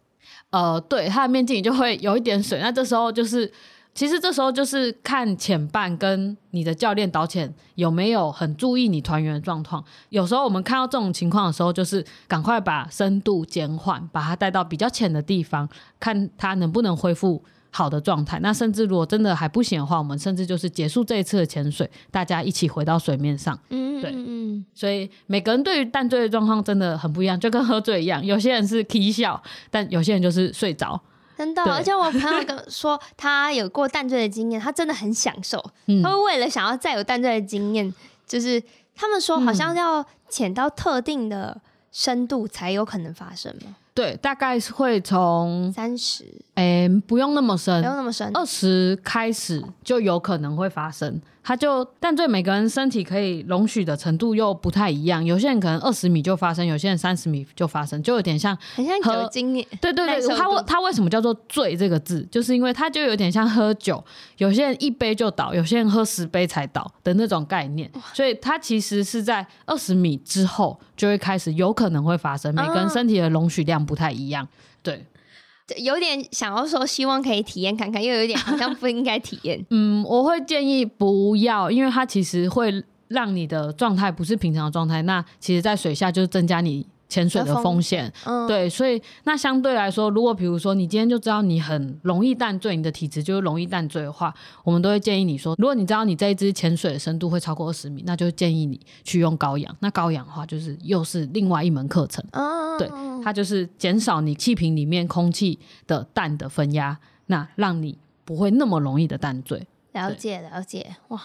[0.51, 3.51] 呃，对，他的面镜就会有一点水，那这时候就是。
[3.95, 9.83] 其实这时候就是看潜伴跟你的教练导潜有没有很注意你团员的状况。
[10.09, 15.67] 有时候我们看到这种情况的时候，就是赶快把深度减缓，把它带到比较浅的地方，
[15.99, 18.39] 看它能不能恢复好的状态。
[18.41, 23.57] 那甚至如果真的还不行的话，我们甚至就是结束这一次的潜水，大家一起回到水面上。
[23.69, 24.65] 嗯，对，嗯。
[24.73, 30.99] 所以每个人对于淡醉的状况真的很不一样，就跟喝醉一样，有些人是啼笑，但有些人就是睡着。
[31.37, 35.63] 真的，而且我朋友跟说他有过淡醉的经验，他真的很享受。
[35.87, 37.93] 嗯、他会为了想要再有淡醉的经验，
[38.27, 38.61] 就是
[38.93, 41.61] 他们说好像要潜到特定的
[41.93, 43.73] 深度才有可能发生吗？
[43.93, 46.25] 对，大概是会从三十，
[46.59, 51.21] 哎，不用那么深，不用那么深，二十开始就有可能会发生。
[51.41, 59.53] 它就但对，每个人身体可以容许的程度又不太一样，有些人可能二十米就发生，有些人三十米就发生，就有点像，很像酒精。
[59.79, 64.03] 对对对，它它为什么叫做醉这个字，就是因为它就有点像喝酒，
[64.37, 74.45] 有些人一杯就倒，有些人喝十杯才倒的那种概念，所以它其实是在二十米之后就会开始有可能会发生，每个人身体的容许量不太一样，
[74.83, 75.05] 对。
[75.77, 79.65] 有点想要说，希望可以体验看看，又有点好像不应该体验。
[79.71, 85.01] 嗯，我会建议不要，因为它其实会让你的状态不是平常的状态。
[85.03, 86.85] 那其实，在水下就是增加你。
[87.09, 94.31] 潜水的风险，嗯、对，所以那相对来说，如果比如说你今天就知道你很容易淡醉，你的体质就是容易淡醉的话，
[94.63, 99.75] 我们都会建议你说，如果你知道你这一支潜水的深度会超过二十米，那就建议你去用高氧。
[99.79, 102.87] 那高氧的话，就是又是另外一门课程，嗯、对，
[103.23, 106.95] 它就是减少你气瓶里面空气的氮的分压，
[107.25, 109.67] 那让你不会那么容易的淡醉。
[109.93, 111.21] 了解，了解，哇，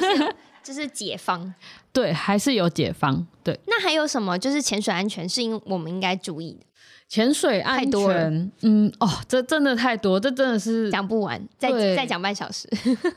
[0.62, 1.52] 就是解方，
[1.92, 3.58] 对，还是有解方，对。
[3.66, 4.38] 那还有什么？
[4.38, 6.60] 就是潜水安全，是因为我们应该注意的。
[7.06, 8.30] 潜水安全，太多了，
[8.62, 12.66] 嗯，哦，这真的太多，这真的是讲不完，再再讲半小时。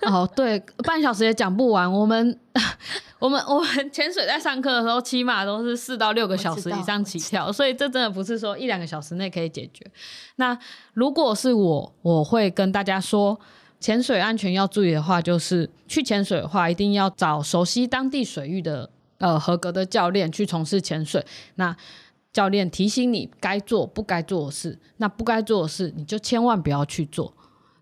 [0.01, 1.89] 哦，对，半小时也讲不完。
[1.89, 2.37] 我们，
[3.17, 9.89] 我们，我们潜水在上课的时候，起码都是四到六个小时以上起跳，所以这真的不是说一两个小时内可以解决。
[10.35, 10.55] 那
[10.93, 13.39] 如果是我，我会跟大家说。
[13.79, 21.25] 潜水安全要注意的话，就是去潜水的话，一定要找熟悉当地水域的呃合格的教练去从事潜水。
[21.55, 21.75] 那
[22.33, 27.33] 教练提醒你该做不该做的事，那不该做的事你就千万不要去做。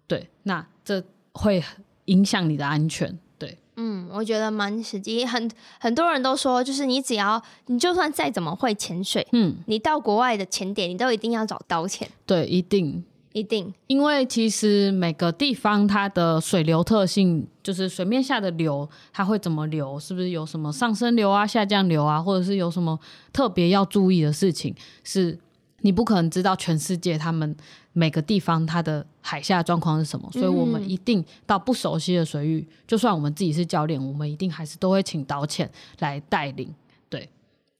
[0.08, 1.64] 对，那这会
[2.06, 3.18] 影响你的安全。
[3.38, 5.26] 对，嗯，我觉得蛮实际。
[5.26, 12.10] 很很多人都说，就是你只要你就算再怎么会潜水，嗯，你到国外的潜点，你都一定要找刀潜。
[12.26, 13.04] 对，一定
[13.36, 22.98] 一定，因为其实每个地方它的水流特性，就是水面下的流，它会怎么流，是不是有什么上升流啊、下降流啊，或者是有什么
[23.34, 24.74] 特别要注意的事情，
[25.04, 25.38] 是
[25.82, 27.54] 你不可能知道全世界他们。
[27.98, 30.30] 每个地方它的海下状况是什么？
[30.34, 36.76] 所以我们一定到不熟悉的水域，嗯、就算我们自己是教练，我们一定还是都会请导潜来带领。
[37.10, 37.30] 对，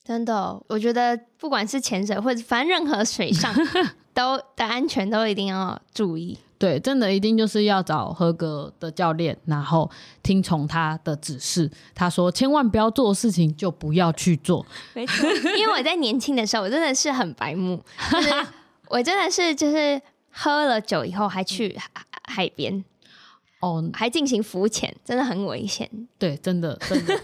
[0.06, 3.54] 真的，我觉得不管是潜水或者反正任何水上
[4.16, 6.40] 都的安全都一定要注意。
[6.58, 9.92] 对，真的一定就是要找合格的教练，然后
[10.24, 11.70] 听从他的指示。
[11.94, 14.66] 他说千万不要做的事情就不要去做。
[14.94, 17.84] 没错， 因为我在年轻的时候，我真的是很白目。
[18.10, 18.30] 就是
[18.88, 20.02] 我真的是就是
[20.32, 21.78] 喝了酒以后还去
[22.24, 22.84] 海边
[23.60, 25.90] 哦，还进行浮潜，真的很危险。
[26.18, 27.20] 对，真的真的。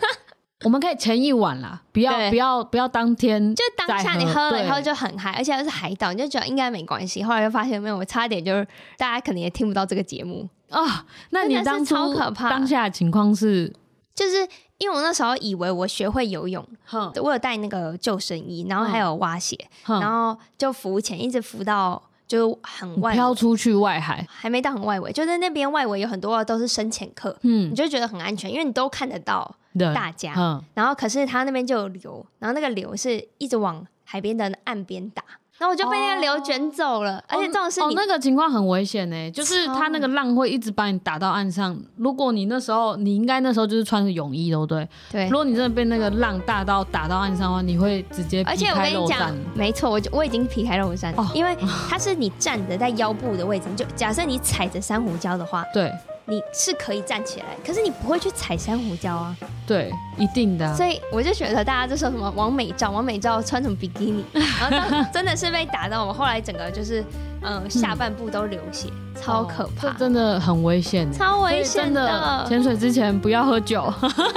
[0.63, 7.23] 我们可以前一晚啦，不要不要不要当天，就当下你喝了以后就很嗨，而且又是海岛，你就觉得应该没关系。
[7.23, 10.47] 后来又发现没有，我差点就是大家可能也听不到这个节目。
[10.69, 11.05] 啊、哦。
[11.31, 13.73] 那你当初超可怕，当下的情况是，
[14.13, 14.47] 就是
[14.77, 17.11] 因为我那时候以为我学会游泳，哼。
[17.17, 19.99] 我有带那个救生衣，然后还有蛙鞋，哼。
[19.99, 22.01] 然后就浮潜，一直浮到。
[22.27, 29.53] 就很外飘出去外海，还没到很外围，就在那边外围有很多都是深潜客，嗯，你就觉得很安全，因为你都看得到
[29.93, 35.23] 大家，嗯，然后可是他那边就有流，然后那个流是一直往海边的岸边打。
[35.57, 41.79] 然后我就被那个流卷走了，哦、而且这种事情、哦，那个情况很危险呢，就是他那个浪会一直把你打到岸上。
[41.97, 44.89] 如果你那时候，你应该那时候就是穿着泳衣，对不对？
[45.11, 45.25] 对。
[45.29, 49.37] 如果你真的被那个浪大到打到岸上的话，你会直接而且我跟你讲。
[49.53, 51.55] 没错，我就我已经皮开肉绽，哦、因为
[51.87, 55.91] 它是你站着在腰部的位置，就假设你踩着珊瑚礁的话，对。
[56.31, 59.35] 你是可以站起来，可是你不会去踩珊瑚礁啊。
[59.67, 60.73] 对，一定的。
[60.77, 67.03] 所以我就觉得大家就说什么王美照，王美照穿什么比基尼，然后 真的是被打到我后来整个就是，
[67.41, 72.45] 嗯，下半部都流血，嗯、超可怕，这真的很危险，超危险的。
[72.47, 73.91] 潜水之前不要喝酒。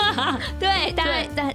[0.58, 1.54] 对，当然，但。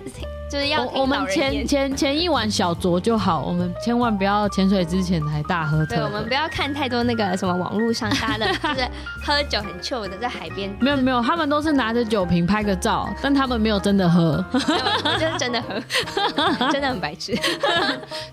[0.51, 5.85] 就是要我们前前前一晚小酌就好，我们千万不要潜水之前还大喝。
[5.85, 8.89] 对，我们不要看太多那个什么网络上大的， 就是
[9.23, 10.75] 喝酒很 chill 的在海边。
[10.79, 14.43] 没有没有，他们都是拿着酒瓶拍个照， 但他们没有真的喝。
[14.51, 17.37] 我就是真的喝，真的很白痴。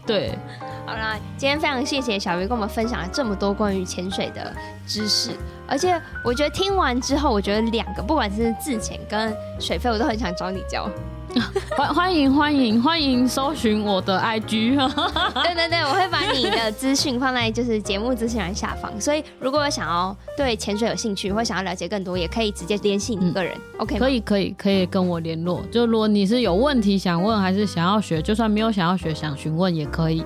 [0.07, 0.39] 对，
[0.87, 4.53] 好啦，今天非常谢谢小鱼跟我们分享了这么多关于潜水的
[4.87, 5.31] 知识，
[5.67, 10.91] 而且我觉得听完之后，我觉得两个不管是自潜跟水肺，我都很想找你教。
[11.77, 14.75] 欢欢迎欢迎欢迎搜寻我的 IG，
[15.43, 23.53] 对对对，我会把你的资讯放在就是节目资讯栏下方，所以如果想要对潜水有兴趣或想要了解更多，也可以直接联系你个人。
[23.55, 30.25] 嗯、OK，可以可以可以跟我联络，就如果你是有问题想问，还是想要学，就算没有想要学想询问也可以。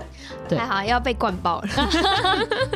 [0.49, 1.69] 对，还好要被灌爆了，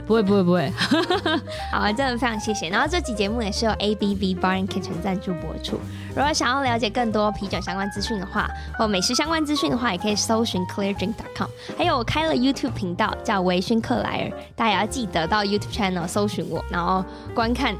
[0.07, 0.73] 不会不会不会，
[1.73, 2.69] 好，真的非常谢谢。
[2.69, 5.79] 然后这期节目也是由 ABV Bar and Kitchen 赞助播出。
[6.17, 8.49] 如果想要了解更多啤酒相关资讯的话，
[8.79, 11.49] 或美食相关资讯的话，也可以搜寻 ClearDrink.com。
[11.77, 17.75] 还有我开了 YouTube 频道叫微醺克莱尔，大家也要记得到 YouTube channel 搜寻我，然后观看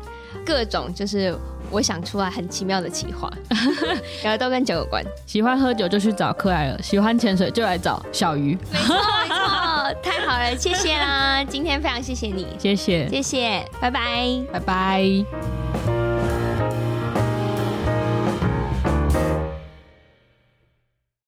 [0.45, 1.33] 各种就是
[1.75, 3.29] 我想出来很奇妙的企划，
[4.22, 5.03] 然后都跟酒有关。
[5.27, 8.57] 喜欢喝酒就去找克莱尔，喜欢潜水就来找小鱼。
[8.72, 11.43] 没错没错，太好了，谢谢啦！
[11.43, 14.01] 今天非常谢谢你，谢谢，谢谢，拜拜，
[14.53, 16.14] 拜拜。